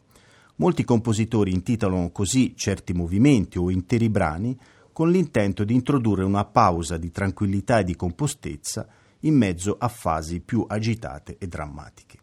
Molti 0.58 0.84
compositori 0.84 1.52
intitolano 1.52 2.12
così 2.12 2.56
certi 2.56 2.94
movimenti 2.94 3.58
o 3.58 3.72
interi 3.72 4.08
brani 4.08 4.56
con 4.92 5.10
l'intento 5.10 5.64
di 5.64 5.74
introdurre 5.74 6.24
una 6.24 6.46
pausa 6.46 6.98
di 6.98 7.10
tranquillità 7.10 7.80
e 7.80 7.86
di 7.86 7.96
compostezza 7.96 8.88
in 9.22 9.36
mezzo 9.36 9.78
a 9.80 9.88
fasi 9.88 10.42
più 10.42 10.64
agitate 10.68 11.38
e 11.40 11.48
drammatiche. 11.48 12.23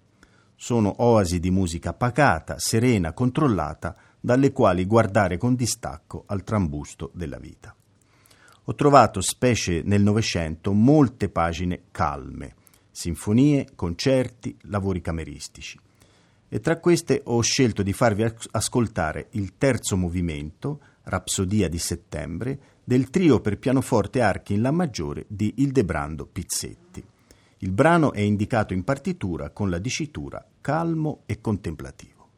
Sono 0.62 0.92
oasi 0.98 1.40
di 1.40 1.50
musica 1.50 1.94
pacata, 1.94 2.58
serena, 2.58 3.14
controllata, 3.14 3.96
dalle 4.20 4.52
quali 4.52 4.84
guardare 4.84 5.38
con 5.38 5.54
distacco 5.54 6.24
al 6.26 6.44
trambusto 6.44 7.10
della 7.14 7.38
vita. 7.38 7.74
Ho 8.64 8.74
trovato, 8.74 9.22
specie 9.22 9.80
nel 9.82 10.02
Novecento, 10.02 10.74
molte 10.74 11.30
pagine 11.30 11.84
calme, 11.90 12.56
sinfonie, 12.90 13.68
concerti, 13.74 14.54
lavori 14.64 15.00
cameristici. 15.00 15.80
E 16.50 16.60
tra 16.60 16.78
queste 16.78 17.22
ho 17.24 17.40
scelto 17.40 17.82
di 17.82 17.94
farvi 17.94 18.30
ascoltare 18.50 19.28
il 19.30 19.56
terzo 19.56 19.96
movimento, 19.96 20.80
Rapsodia 21.04 21.70
di 21.70 21.78
settembre, 21.78 22.60
del 22.84 23.08
trio 23.08 23.40
per 23.40 23.58
pianoforte 23.58 24.20
archi 24.20 24.52
in 24.52 24.60
La 24.60 24.72
maggiore 24.72 25.24
di 25.26 25.54
Ildebrando 25.56 26.26
Pizzetti. 26.26 27.02
Il 27.62 27.72
brano 27.72 28.12
è 28.12 28.20
indicato 28.20 28.72
in 28.72 28.84
partitura 28.84 29.50
con 29.50 29.68
la 29.68 29.78
dicitura 29.78 30.42
calmo 30.60 31.22
e 31.26 31.40
contemplativo. 31.40 32.28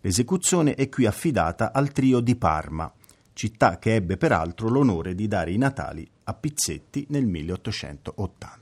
L'esecuzione 0.00 0.74
è 0.74 0.88
qui 0.88 1.06
affidata 1.06 1.72
al 1.72 1.92
trio 1.92 2.20
di 2.20 2.36
Parma, 2.36 2.92
città 3.32 3.78
che 3.78 3.94
ebbe 3.94 4.16
peraltro 4.16 4.68
l'onore 4.68 5.14
di 5.14 5.28
dare 5.28 5.52
i 5.52 5.58
natali 5.58 6.08
a 6.24 6.34
Pizzetti 6.34 7.06
nel 7.10 7.26
1880. 7.26 8.59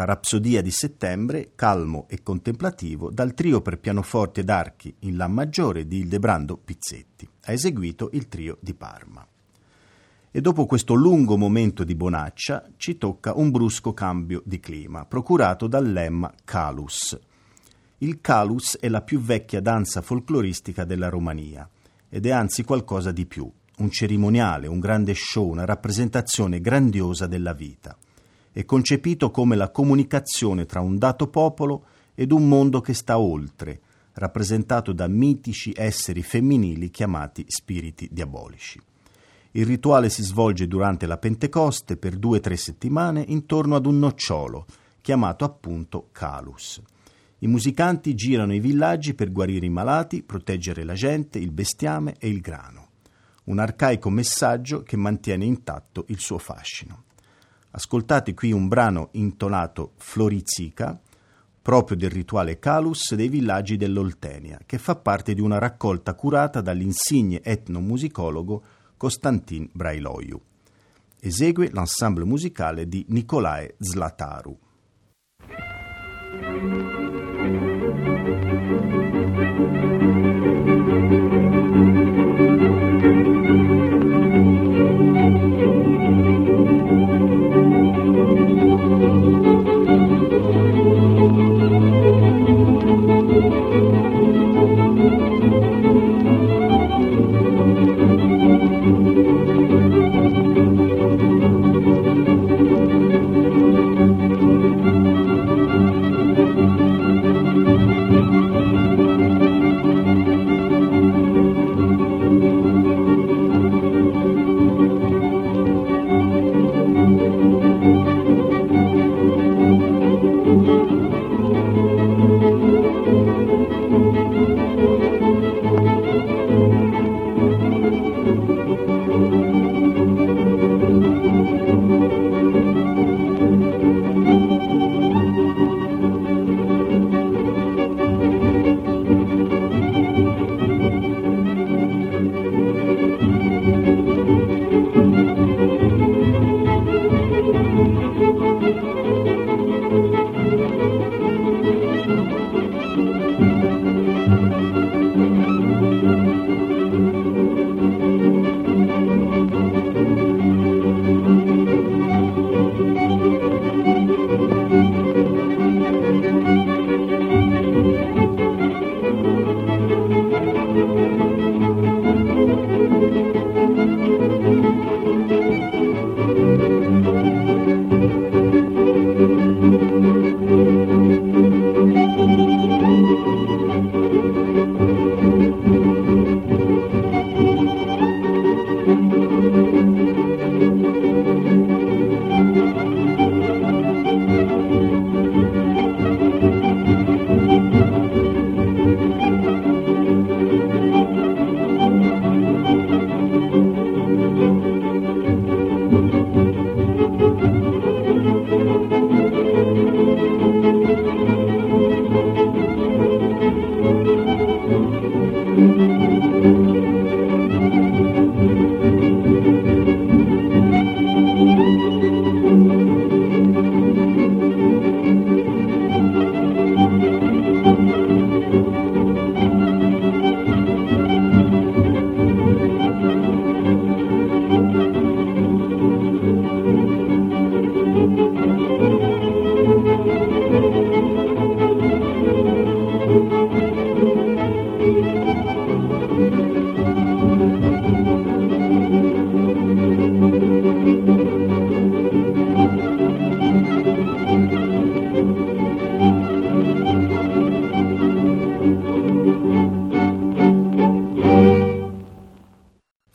La 0.00 0.06
Rapsodia 0.06 0.62
di 0.62 0.70
settembre, 0.70 1.52
calmo 1.54 2.06
e 2.08 2.22
contemplativo, 2.22 3.10
dal 3.10 3.34
trio 3.34 3.60
per 3.60 3.78
pianoforte 3.78 4.40
ed 4.40 4.48
archi 4.48 4.94
in 5.00 5.18
La 5.18 5.28
maggiore 5.28 5.86
di 5.86 5.98
Ildebrando 5.98 6.56
Pizzetti. 6.56 7.28
Ha 7.44 7.52
eseguito 7.52 8.08
il 8.14 8.26
trio 8.26 8.56
di 8.60 8.72
Parma. 8.72 9.26
E 10.30 10.40
dopo 10.40 10.64
questo 10.64 10.94
lungo 10.94 11.36
momento 11.36 11.84
di 11.84 11.94
bonaccia 11.94 12.70
ci 12.78 12.96
tocca 12.96 13.34
un 13.36 13.50
brusco 13.50 13.92
cambio 13.92 14.40
di 14.46 14.58
clima, 14.58 15.04
procurato 15.04 15.66
dal 15.66 15.92
lemma 15.92 16.32
Calus. 16.44 17.18
Il 17.98 18.22
Calus 18.22 18.78
è 18.78 18.88
la 18.88 19.02
più 19.02 19.20
vecchia 19.20 19.60
danza 19.60 20.00
folcloristica 20.00 20.84
della 20.84 21.10
Romania 21.10 21.68
ed 22.08 22.24
è 22.24 22.30
anzi 22.30 22.64
qualcosa 22.64 23.12
di 23.12 23.26
più, 23.26 23.50
un 23.76 23.90
cerimoniale, 23.90 24.66
un 24.66 24.80
grande 24.80 25.12
show, 25.14 25.46
una 25.46 25.66
rappresentazione 25.66 26.62
grandiosa 26.62 27.26
della 27.26 27.52
vita. 27.52 27.94
È 28.52 28.64
concepito 28.64 29.30
come 29.30 29.54
la 29.54 29.70
comunicazione 29.70 30.66
tra 30.66 30.80
un 30.80 30.98
dato 30.98 31.28
popolo 31.28 31.84
ed 32.14 32.32
un 32.32 32.48
mondo 32.48 32.80
che 32.80 32.94
sta 32.94 33.18
oltre, 33.18 33.80
rappresentato 34.14 34.92
da 34.92 35.06
mitici 35.06 35.72
esseri 35.74 36.22
femminili 36.22 36.90
chiamati 36.90 37.44
spiriti 37.46 38.08
diabolici. 38.10 38.80
Il 39.52 39.66
rituale 39.66 40.10
si 40.10 40.22
svolge 40.22 40.66
durante 40.66 41.06
la 41.06 41.16
Pentecoste 41.16 41.96
per 41.96 42.16
due 42.16 42.38
o 42.38 42.40
tre 42.40 42.56
settimane 42.56 43.24
intorno 43.28 43.76
ad 43.76 43.86
un 43.86 43.98
nocciolo, 43.98 44.66
chiamato 45.00 45.44
appunto 45.44 46.08
Calus. 46.10 46.82
I 47.38 47.46
musicanti 47.46 48.14
girano 48.14 48.52
i 48.52 48.60
villaggi 48.60 49.14
per 49.14 49.30
guarire 49.30 49.66
i 49.66 49.70
malati, 49.70 50.22
proteggere 50.22 50.84
la 50.84 50.94
gente, 50.94 51.38
il 51.38 51.52
bestiame 51.52 52.16
e 52.18 52.28
il 52.28 52.40
grano 52.40 52.88
un 53.50 53.58
arcaico 53.58 54.10
messaggio 54.10 54.82
che 54.82 54.96
mantiene 54.96 55.44
intatto 55.44 56.04
il 56.08 56.20
suo 56.20 56.38
fascino. 56.38 57.04
Ascoltate 57.72 58.34
qui 58.34 58.50
un 58.50 58.66
brano 58.66 59.10
intonato 59.12 59.92
Florizica, 59.96 61.00
proprio 61.62 61.96
del 61.96 62.10
rituale 62.10 62.58
Calus 62.58 63.14
dei 63.14 63.28
villaggi 63.28 63.76
dell'Oltenia, 63.76 64.60
che 64.66 64.78
fa 64.78 64.96
parte 64.96 65.34
di 65.34 65.40
una 65.40 65.58
raccolta 65.58 66.14
curata 66.14 66.60
dall'insigne 66.60 67.40
etnomusicologo 67.42 68.62
Costantin 68.96 69.68
Brailoiu. 69.72 70.40
Esegue 71.20 71.70
l'ensemble 71.72 72.24
musicale 72.24 72.88
di 72.88 73.04
Nicolae 73.08 73.76
Zlataru. 73.78 74.58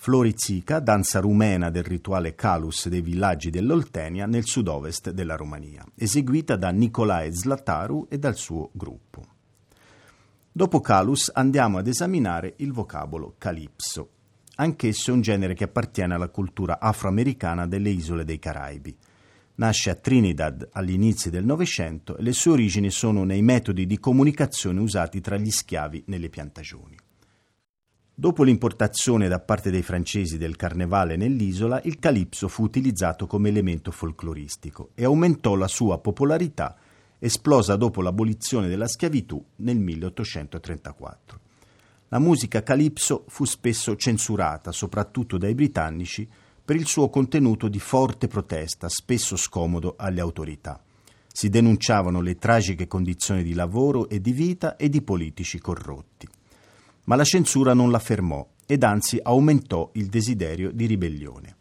Florizica, 0.05 0.79
danza 0.79 1.19
rumena 1.19 1.71
del 1.71 1.83
rituale 1.83 2.35
Calus 2.35 2.89
dei 2.89 3.01
villaggi 3.01 3.49
dell'Oltenia 3.49 4.27
nel 4.27 4.45
sud-ovest 4.45 5.09
della 5.09 5.35
Romania, 5.35 5.83
eseguita 5.95 6.55
da 6.55 6.69
Nicolae 6.69 7.33
Zlataru 7.33 8.05
e 8.07 8.19
dal 8.19 8.35
suo 8.35 8.69
gruppo. 8.71 9.25
Dopo 10.51 10.79
Calus 10.79 11.31
andiamo 11.33 11.79
ad 11.79 11.87
esaminare 11.87 12.53
il 12.57 12.71
vocabolo 12.71 13.33
Calipso. 13.39 14.09
Anch'esso 14.57 15.11
un 15.11 15.21
genere 15.21 15.55
che 15.55 15.63
appartiene 15.63 16.13
alla 16.13 16.29
cultura 16.29 16.79
afroamericana 16.79 17.65
delle 17.65 17.89
isole 17.89 18.23
dei 18.23 18.37
Caraibi. 18.37 18.95
Nasce 19.55 19.89
a 19.89 19.95
Trinidad 19.95 20.69
agli 20.73 20.91
inizi 20.91 21.31
del 21.31 21.45
Novecento 21.45 22.15
e 22.15 22.21
le 22.21 22.33
sue 22.33 22.51
origini 22.51 22.91
sono 22.91 23.23
nei 23.23 23.41
metodi 23.41 23.87
di 23.87 23.99
comunicazione 23.99 24.79
usati 24.81 25.19
tra 25.19 25.37
gli 25.37 25.49
schiavi 25.49 26.03
nelle 26.05 26.29
piantagioni. 26.29 26.95
Dopo 28.17 28.43
l'importazione 28.43 29.27
da 29.27 29.41
parte 29.41 29.69
dei 29.69 29.81
francesi 29.81 30.37
del 30.37 30.55
carnevale 30.55 31.17
nell'isola, 31.17 31.81
il 31.83 31.99
calipso 31.99 32.47
fu 32.47 32.63
utilizzato 32.63 33.27
come 33.27 33.49
elemento 33.49 33.91
folcloristico 33.91 34.91
e 34.95 35.03
aumentò 35.03 35.55
la 35.55 35.67
sua 35.67 35.99
popolarità, 35.99 36.77
esplosa 37.19 37.75
dopo 37.75 38.01
l'abolizione 38.01 38.69
della 38.69 38.87
schiavitù 38.87 39.43
nel 39.57 39.77
1834. 39.79 41.39
La 42.07 42.19
musica 42.19 42.63
calipso 42.63 43.25
fu 43.27 43.43
spesso 43.43 43.97
censurata, 43.97 44.71
soprattutto 44.71 45.37
dai 45.37 45.53
britannici, 45.53 46.25
per 46.63 46.77
il 46.77 46.85
suo 46.85 47.09
contenuto 47.09 47.67
di 47.67 47.79
forte 47.79 48.29
protesta, 48.29 48.87
spesso 48.87 49.35
scomodo 49.35 49.95
alle 49.97 50.21
autorità. 50.21 50.81
Si 51.27 51.49
denunciavano 51.49 52.21
le 52.21 52.37
tragiche 52.37 52.87
condizioni 52.87 53.43
di 53.43 53.53
lavoro 53.53 54.07
e 54.07 54.21
di 54.21 54.31
vita 54.31 54.77
e 54.77 54.87
di 54.87 55.01
politici 55.01 55.59
corrotti 55.59 56.29
ma 57.05 57.15
la 57.15 57.23
censura 57.23 57.73
non 57.73 57.91
la 57.91 57.99
fermò 57.99 58.47
ed 58.65 58.83
anzi 58.83 59.19
aumentò 59.21 59.89
il 59.93 60.07
desiderio 60.07 60.71
di 60.71 60.85
ribellione. 60.85 61.55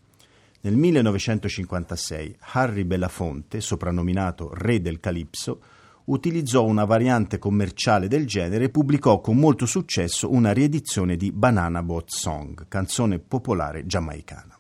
Nel 0.63 0.77
1956 0.77 2.37
Harry 2.53 2.85
Belafonte, 2.85 3.61
soprannominato 3.61 4.51
Re 4.55 4.81
del 4.81 5.01
Calipso, 5.01 5.61
utilizzò 6.05 6.65
una 6.65 6.85
variante 6.85 7.39
commerciale 7.39 8.09
del 8.09 8.27
genere 8.27 8.65
e 8.65 8.71
pubblicò 8.71 9.21
con 9.21 9.37
molto 9.37 9.67
successo 9.67 10.33
una 10.33 10.53
riedizione 10.53 11.17
di 11.17 11.33
Banana 11.33 11.83
Boat 11.83 12.11
Song, 12.11 12.67
canzone 12.69 13.19
popolare 13.19 13.85
giamaicana. 13.87 14.59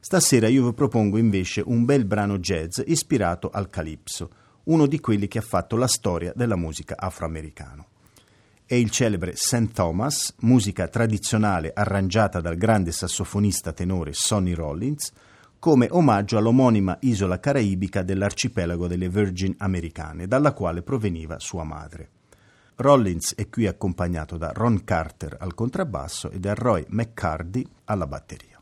Stasera 0.00 0.48
io 0.48 0.66
vi 0.66 0.72
propongo 0.72 1.18
invece 1.18 1.62
un 1.64 1.84
bel 1.84 2.06
brano 2.06 2.38
jazz 2.38 2.80
ispirato 2.86 3.50
al 3.50 3.68
Calipso, 3.68 4.30
uno 4.64 4.86
di 4.86 5.00
quelli 5.00 5.28
che 5.28 5.38
ha 5.38 5.42
fatto 5.42 5.76
la 5.76 5.88
storia 5.88 6.32
della 6.34 6.56
musica 6.56 6.94
afroamericana 6.96 7.86
è 8.66 8.74
il 8.74 8.90
celebre 8.90 9.36
St. 9.36 9.70
Thomas, 9.72 10.34
musica 10.40 10.88
tradizionale 10.88 11.70
arrangiata 11.72 12.40
dal 12.40 12.56
grande 12.56 12.90
sassofonista 12.90 13.72
tenore 13.72 14.12
Sonny 14.12 14.54
Rollins, 14.54 15.12
come 15.60 15.86
omaggio 15.88 16.36
all'omonima 16.36 16.96
isola 17.02 17.38
caraibica 17.38 18.02
dell'arcipelago 18.02 18.88
delle 18.88 19.08
Virgin 19.08 19.54
Americane, 19.58 20.26
dalla 20.26 20.52
quale 20.52 20.82
proveniva 20.82 21.38
sua 21.38 21.62
madre. 21.62 22.10
Rollins 22.74 23.36
è 23.36 23.48
qui 23.48 23.68
accompagnato 23.68 24.36
da 24.36 24.50
Ron 24.52 24.82
Carter 24.82 25.36
al 25.38 25.54
contrabbasso 25.54 26.30
e 26.30 26.40
da 26.40 26.52
Roy 26.52 26.84
McCarty 26.88 27.64
alla 27.84 28.08
batteria. 28.08 28.60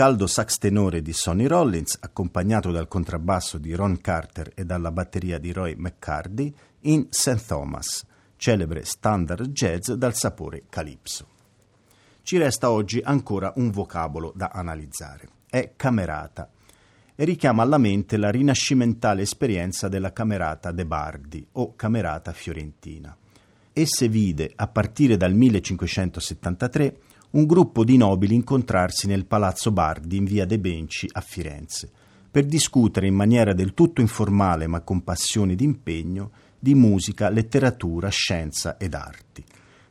Caldo 0.00 0.26
sax 0.26 0.56
tenore 0.56 1.02
di 1.02 1.12
Sonny 1.12 1.44
Rollins, 1.44 1.98
accompagnato 2.00 2.70
dal 2.70 2.88
contrabbasso 2.88 3.58
di 3.58 3.74
Ron 3.74 4.00
Carter 4.00 4.50
e 4.54 4.64
dalla 4.64 4.90
batteria 4.90 5.36
di 5.36 5.52
Roy 5.52 5.74
McCarty, 5.76 6.54
in 6.84 7.08
St. 7.10 7.46
Thomas, 7.46 8.06
celebre 8.36 8.86
standard 8.86 9.48
jazz 9.48 9.90
dal 9.90 10.14
sapore 10.14 10.62
calypso. 10.70 11.26
Ci 12.22 12.38
resta 12.38 12.70
oggi 12.70 13.02
ancora 13.04 13.52
un 13.56 13.70
vocabolo 13.70 14.32
da 14.34 14.48
analizzare. 14.54 15.28
È 15.50 15.74
camerata 15.76 16.48
e 17.14 17.22
richiama 17.26 17.60
alla 17.60 17.76
mente 17.76 18.16
la 18.16 18.30
rinascimentale 18.30 19.20
esperienza 19.20 19.88
della 19.88 20.14
camerata 20.14 20.72
de 20.72 20.86
Bardi 20.86 21.46
o 21.52 21.76
camerata 21.76 22.32
fiorentina. 22.32 23.14
Esse 23.70 24.08
vide, 24.08 24.50
a 24.56 24.66
partire 24.66 25.18
dal 25.18 25.34
1573, 25.34 26.96
un 27.32 27.46
gruppo 27.46 27.84
di 27.84 27.96
nobili 27.96 28.34
incontrarsi 28.34 29.06
nel 29.06 29.24
Palazzo 29.24 29.70
Bardi 29.70 30.16
in 30.16 30.24
via 30.24 30.44
De 30.44 30.58
Benci 30.58 31.06
a 31.12 31.20
Firenze, 31.20 31.88
per 32.28 32.44
discutere 32.44 33.06
in 33.06 33.14
maniera 33.14 33.52
del 33.52 33.72
tutto 33.72 34.00
informale 34.00 34.66
ma 34.66 34.80
con 34.80 35.04
passione 35.04 35.54
d'impegno 35.54 36.30
di 36.58 36.74
musica, 36.74 37.28
letteratura, 37.28 38.08
scienza 38.08 38.76
ed 38.78 38.94
arti. 38.94 39.44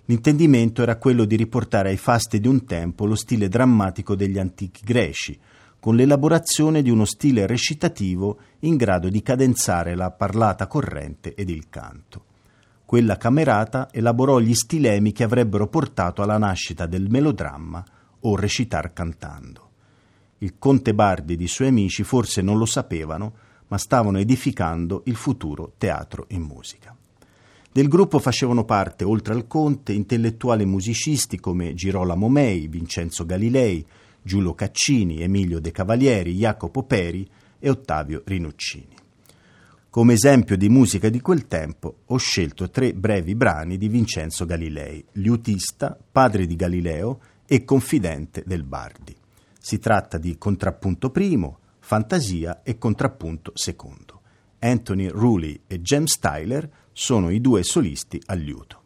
L'intendimento 0.06 0.82
era 0.82 0.98
quello 0.98 1.24
di 1.24 1.36
riportare 1.36 1.90
ai 1.90 1.98
fasti 1.98 2.40
di 2.40 2.48
un 2.48 2.66
tempo 2.66 3.06
lo 3.06 3.16
stile 3.16 3.48
drammatico 3.48 4.16
degli 4.16 4.38
antichi 4.38 4.82
greci, 4.84 5.40
con 5.80 5.96
l'elaborazione 5.96 6.82
di 6.82 6.90
uno 6.90 7.06
stile 7.06 7.48
recitativo 7.48 8.40
in 8.60 8.76
grado 8.76 9.08
di 9.08 9.22
cadenzare 9.22 9.96
la 9.96 10.12
parlata 10.12 10.68
corrente 10.68 11.34
ed 11.36 11.50
il 11.50 11.70
canto. 11.70 12.26
Quella 12.90 13.18
camerata 13.18 13.90
elaborò 13.92 14.40
gli 14.40 14.56
stilemi 14.56 15.12
che 15.12 15.24
avrebbero 15.24 15.68
portato 15.68 16.24
alla 16.24 16.40
nascita 16.40 16.88
del 16.88 17.08
melodramma 17.08 17.86
o 18.22 18.36
recitar 18.36 18.94
cantando. 18.94 19.70
Il 20.40 20.56
conte 20.58 20.96
Bardi 20.96 21.34
ed 21.34 21.42
i 21.42 21.48
suoi 21.48 21.68
amici 21.68 22.02
forse 22.02 22.42
non 22.42 22.58
lo 22.58 22.66
sapevano, 22.66 23.34
ma 23.68 23.78
stavano 23.78 24.18
edificando 24.18 25.04
il 25.06 25.16
futuro 25.16 25.74
teatro 25.78 26.26
in 26.30 26.42
musica. 26.42 26.96
Del 27.72 27.88
gruppo 27.88 28.18
facevano 28.18 28.66
parte, 28.66 29.04
oltre 29.04 29.36
al 29.36 29.46
conte, 29.46 29.94
intellettuali 29.94 30.66
musicisti 30.66 31.40
come 31.40 31.76
Girolamo 31.76 32.28
Mei, 32.28 32.68
Vincenzo 32.68 33.24
Galilei, 33.24 33.86
Giulio 34.20 34.56
Caccini, 34.56 35.22
Emilio 35.22 35.60
De 35.60 35.70
Cavalieri, 35.70 36.34
Jacopo 36.34 36.82
Peri 36.82 37.30
e 37.60 37.70
Ottavio 37.70 38.24
Rinuccini. 38.26 38.99
Come 39.92 40.14
esempio 40.14 40.56
di 40.56 40.70
musica 40.70 41.10
di 41.10 41.20
quel 41.20 41.48
tempo 41.48 42.02
ho 42.06 42.18
scelto 42.18 42.70
tre 42.70 42.94
brevi 42.94 43.34
brani 43.34 43.76
di 43.76 43.88
Vincenzo 43.88 44.46
Galilei, 44.46 45.04
liutista, 45.14 45.98
padre 46.12 46.46
di 46.46 46.56
Galileo 46.56 47.20
e 47.48 47.64
confidente 47.64 48.44
del 48.46 48.64
Bardi. 48.66 49.16
Si 49.60 49.80
tratta 49.80 50.20
di 50.20 50.38
Contrappunto 50.38 51.10
primo, 51.10 51.58
Fantasia 51.80 52.62
e 52.62 52.78
Contrappunto 52.78 53.52
secondo. 53.56 54.22
Anthony 54.60 55.08
Rulli 55.08 55.60
e 55.66 55.82
James 55.82 56.20
Tyler 56.20 56.70
sono 56.92 57.32
i 57.32 57.42
due 57.42 57.64
solisti 57.64 58.22
al 58.28 58.38
liuto. 58.38 58.84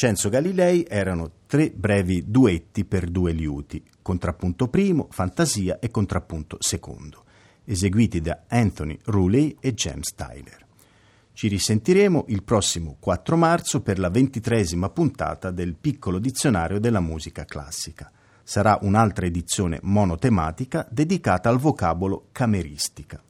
Vincenzo 0.00 0.30
Galilei 0.30 0.86
erano 0.88 1.30
tre 1.46 1.70
brevi 1.70 2.24
duetti 2.26 2.86
per 2.86 3.10
due 3.10 3.32
liuti, 3.32 3.84
contrappunto 4.00 4.68
primo, 4.68 5.08
fantasia 5.10 5.78
e 5.78 5.90
contrappunto 5.90 6.56
secondo, 6.58 7.24
eseguiti 7.66 8.22
da 8.22 8.44
Anthony 8.48 8.98
Ruley 9.04 9.58
e 9.60 9.74
James 9.74 10.14
Tyler. 10.14 10.66
Ci 11.34 11.48
risentiremo 11.48 12.24
il 12.28 12.42
prossimo 12.44 12.96
4 12.98 13.36
marzo 13.36 13.82
per 13.82 13.98
la 13.98 14.08
ventitresima 14.08 14.88
puntata 14.88 15.50
del 15.50 15.74
piccolo 15.74 16.18
dizionario 16.18 16.80
della 16.80 17.00
musica 17.00 17.44
classica. 17.44 18.10
Sarà 18.42 18.78
un'altra 18.80 19.26
edizione 19.26 19.80
monotematica 19.82 20.88
dedicata 20.90 21.50
al 21.50 21.58
vocabolo 21.58 22.28
cameristica. 22.32 23.22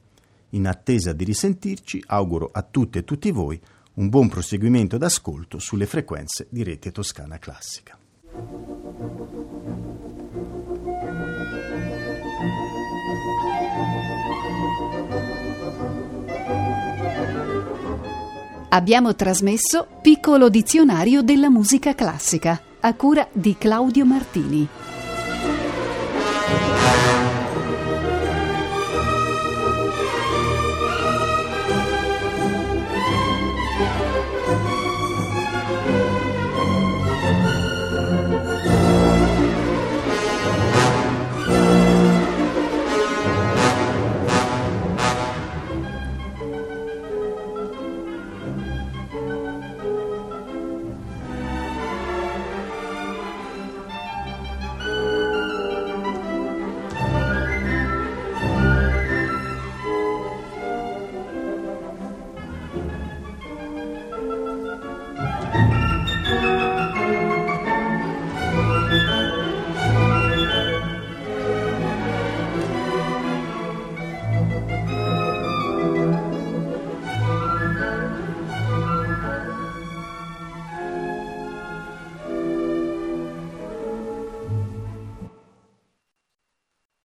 In 0.51 0.67
attesa 0.67 1.11
di 1.11 1.25
risentirci, 1.25 2.01
auguro 2.07 2.49
a 2.49 2.61
tutte 2.61 2.99
e 2.99 3.03
tutti 3.03 3.29
voi 3.31 3.59
un 4.01 4.09
buon 4.09 4.29
proseguimento 4.29 4.97
d'ascolto 4.97 5.59
sulle 5.59 5.85
frequenze 5.85 6.47
di 6.49 6.63
Rete 6.63 6.91
Toscana 6.91 7.37
Classica. 7.37 7.95
Abbiamo 18.69 19.13
trasmesso 19.13 19.87
Piccolo 20.01 20.49
dizionario 20.49 21.21
della 21.21 21.51
musica 21.51 21.93
classica 21.93 22.59
a 22.79 22.95
cura 22.95 23.27
di 23.31 23.55
Claudio 23.55 24.05
Martini. 24.05 24.67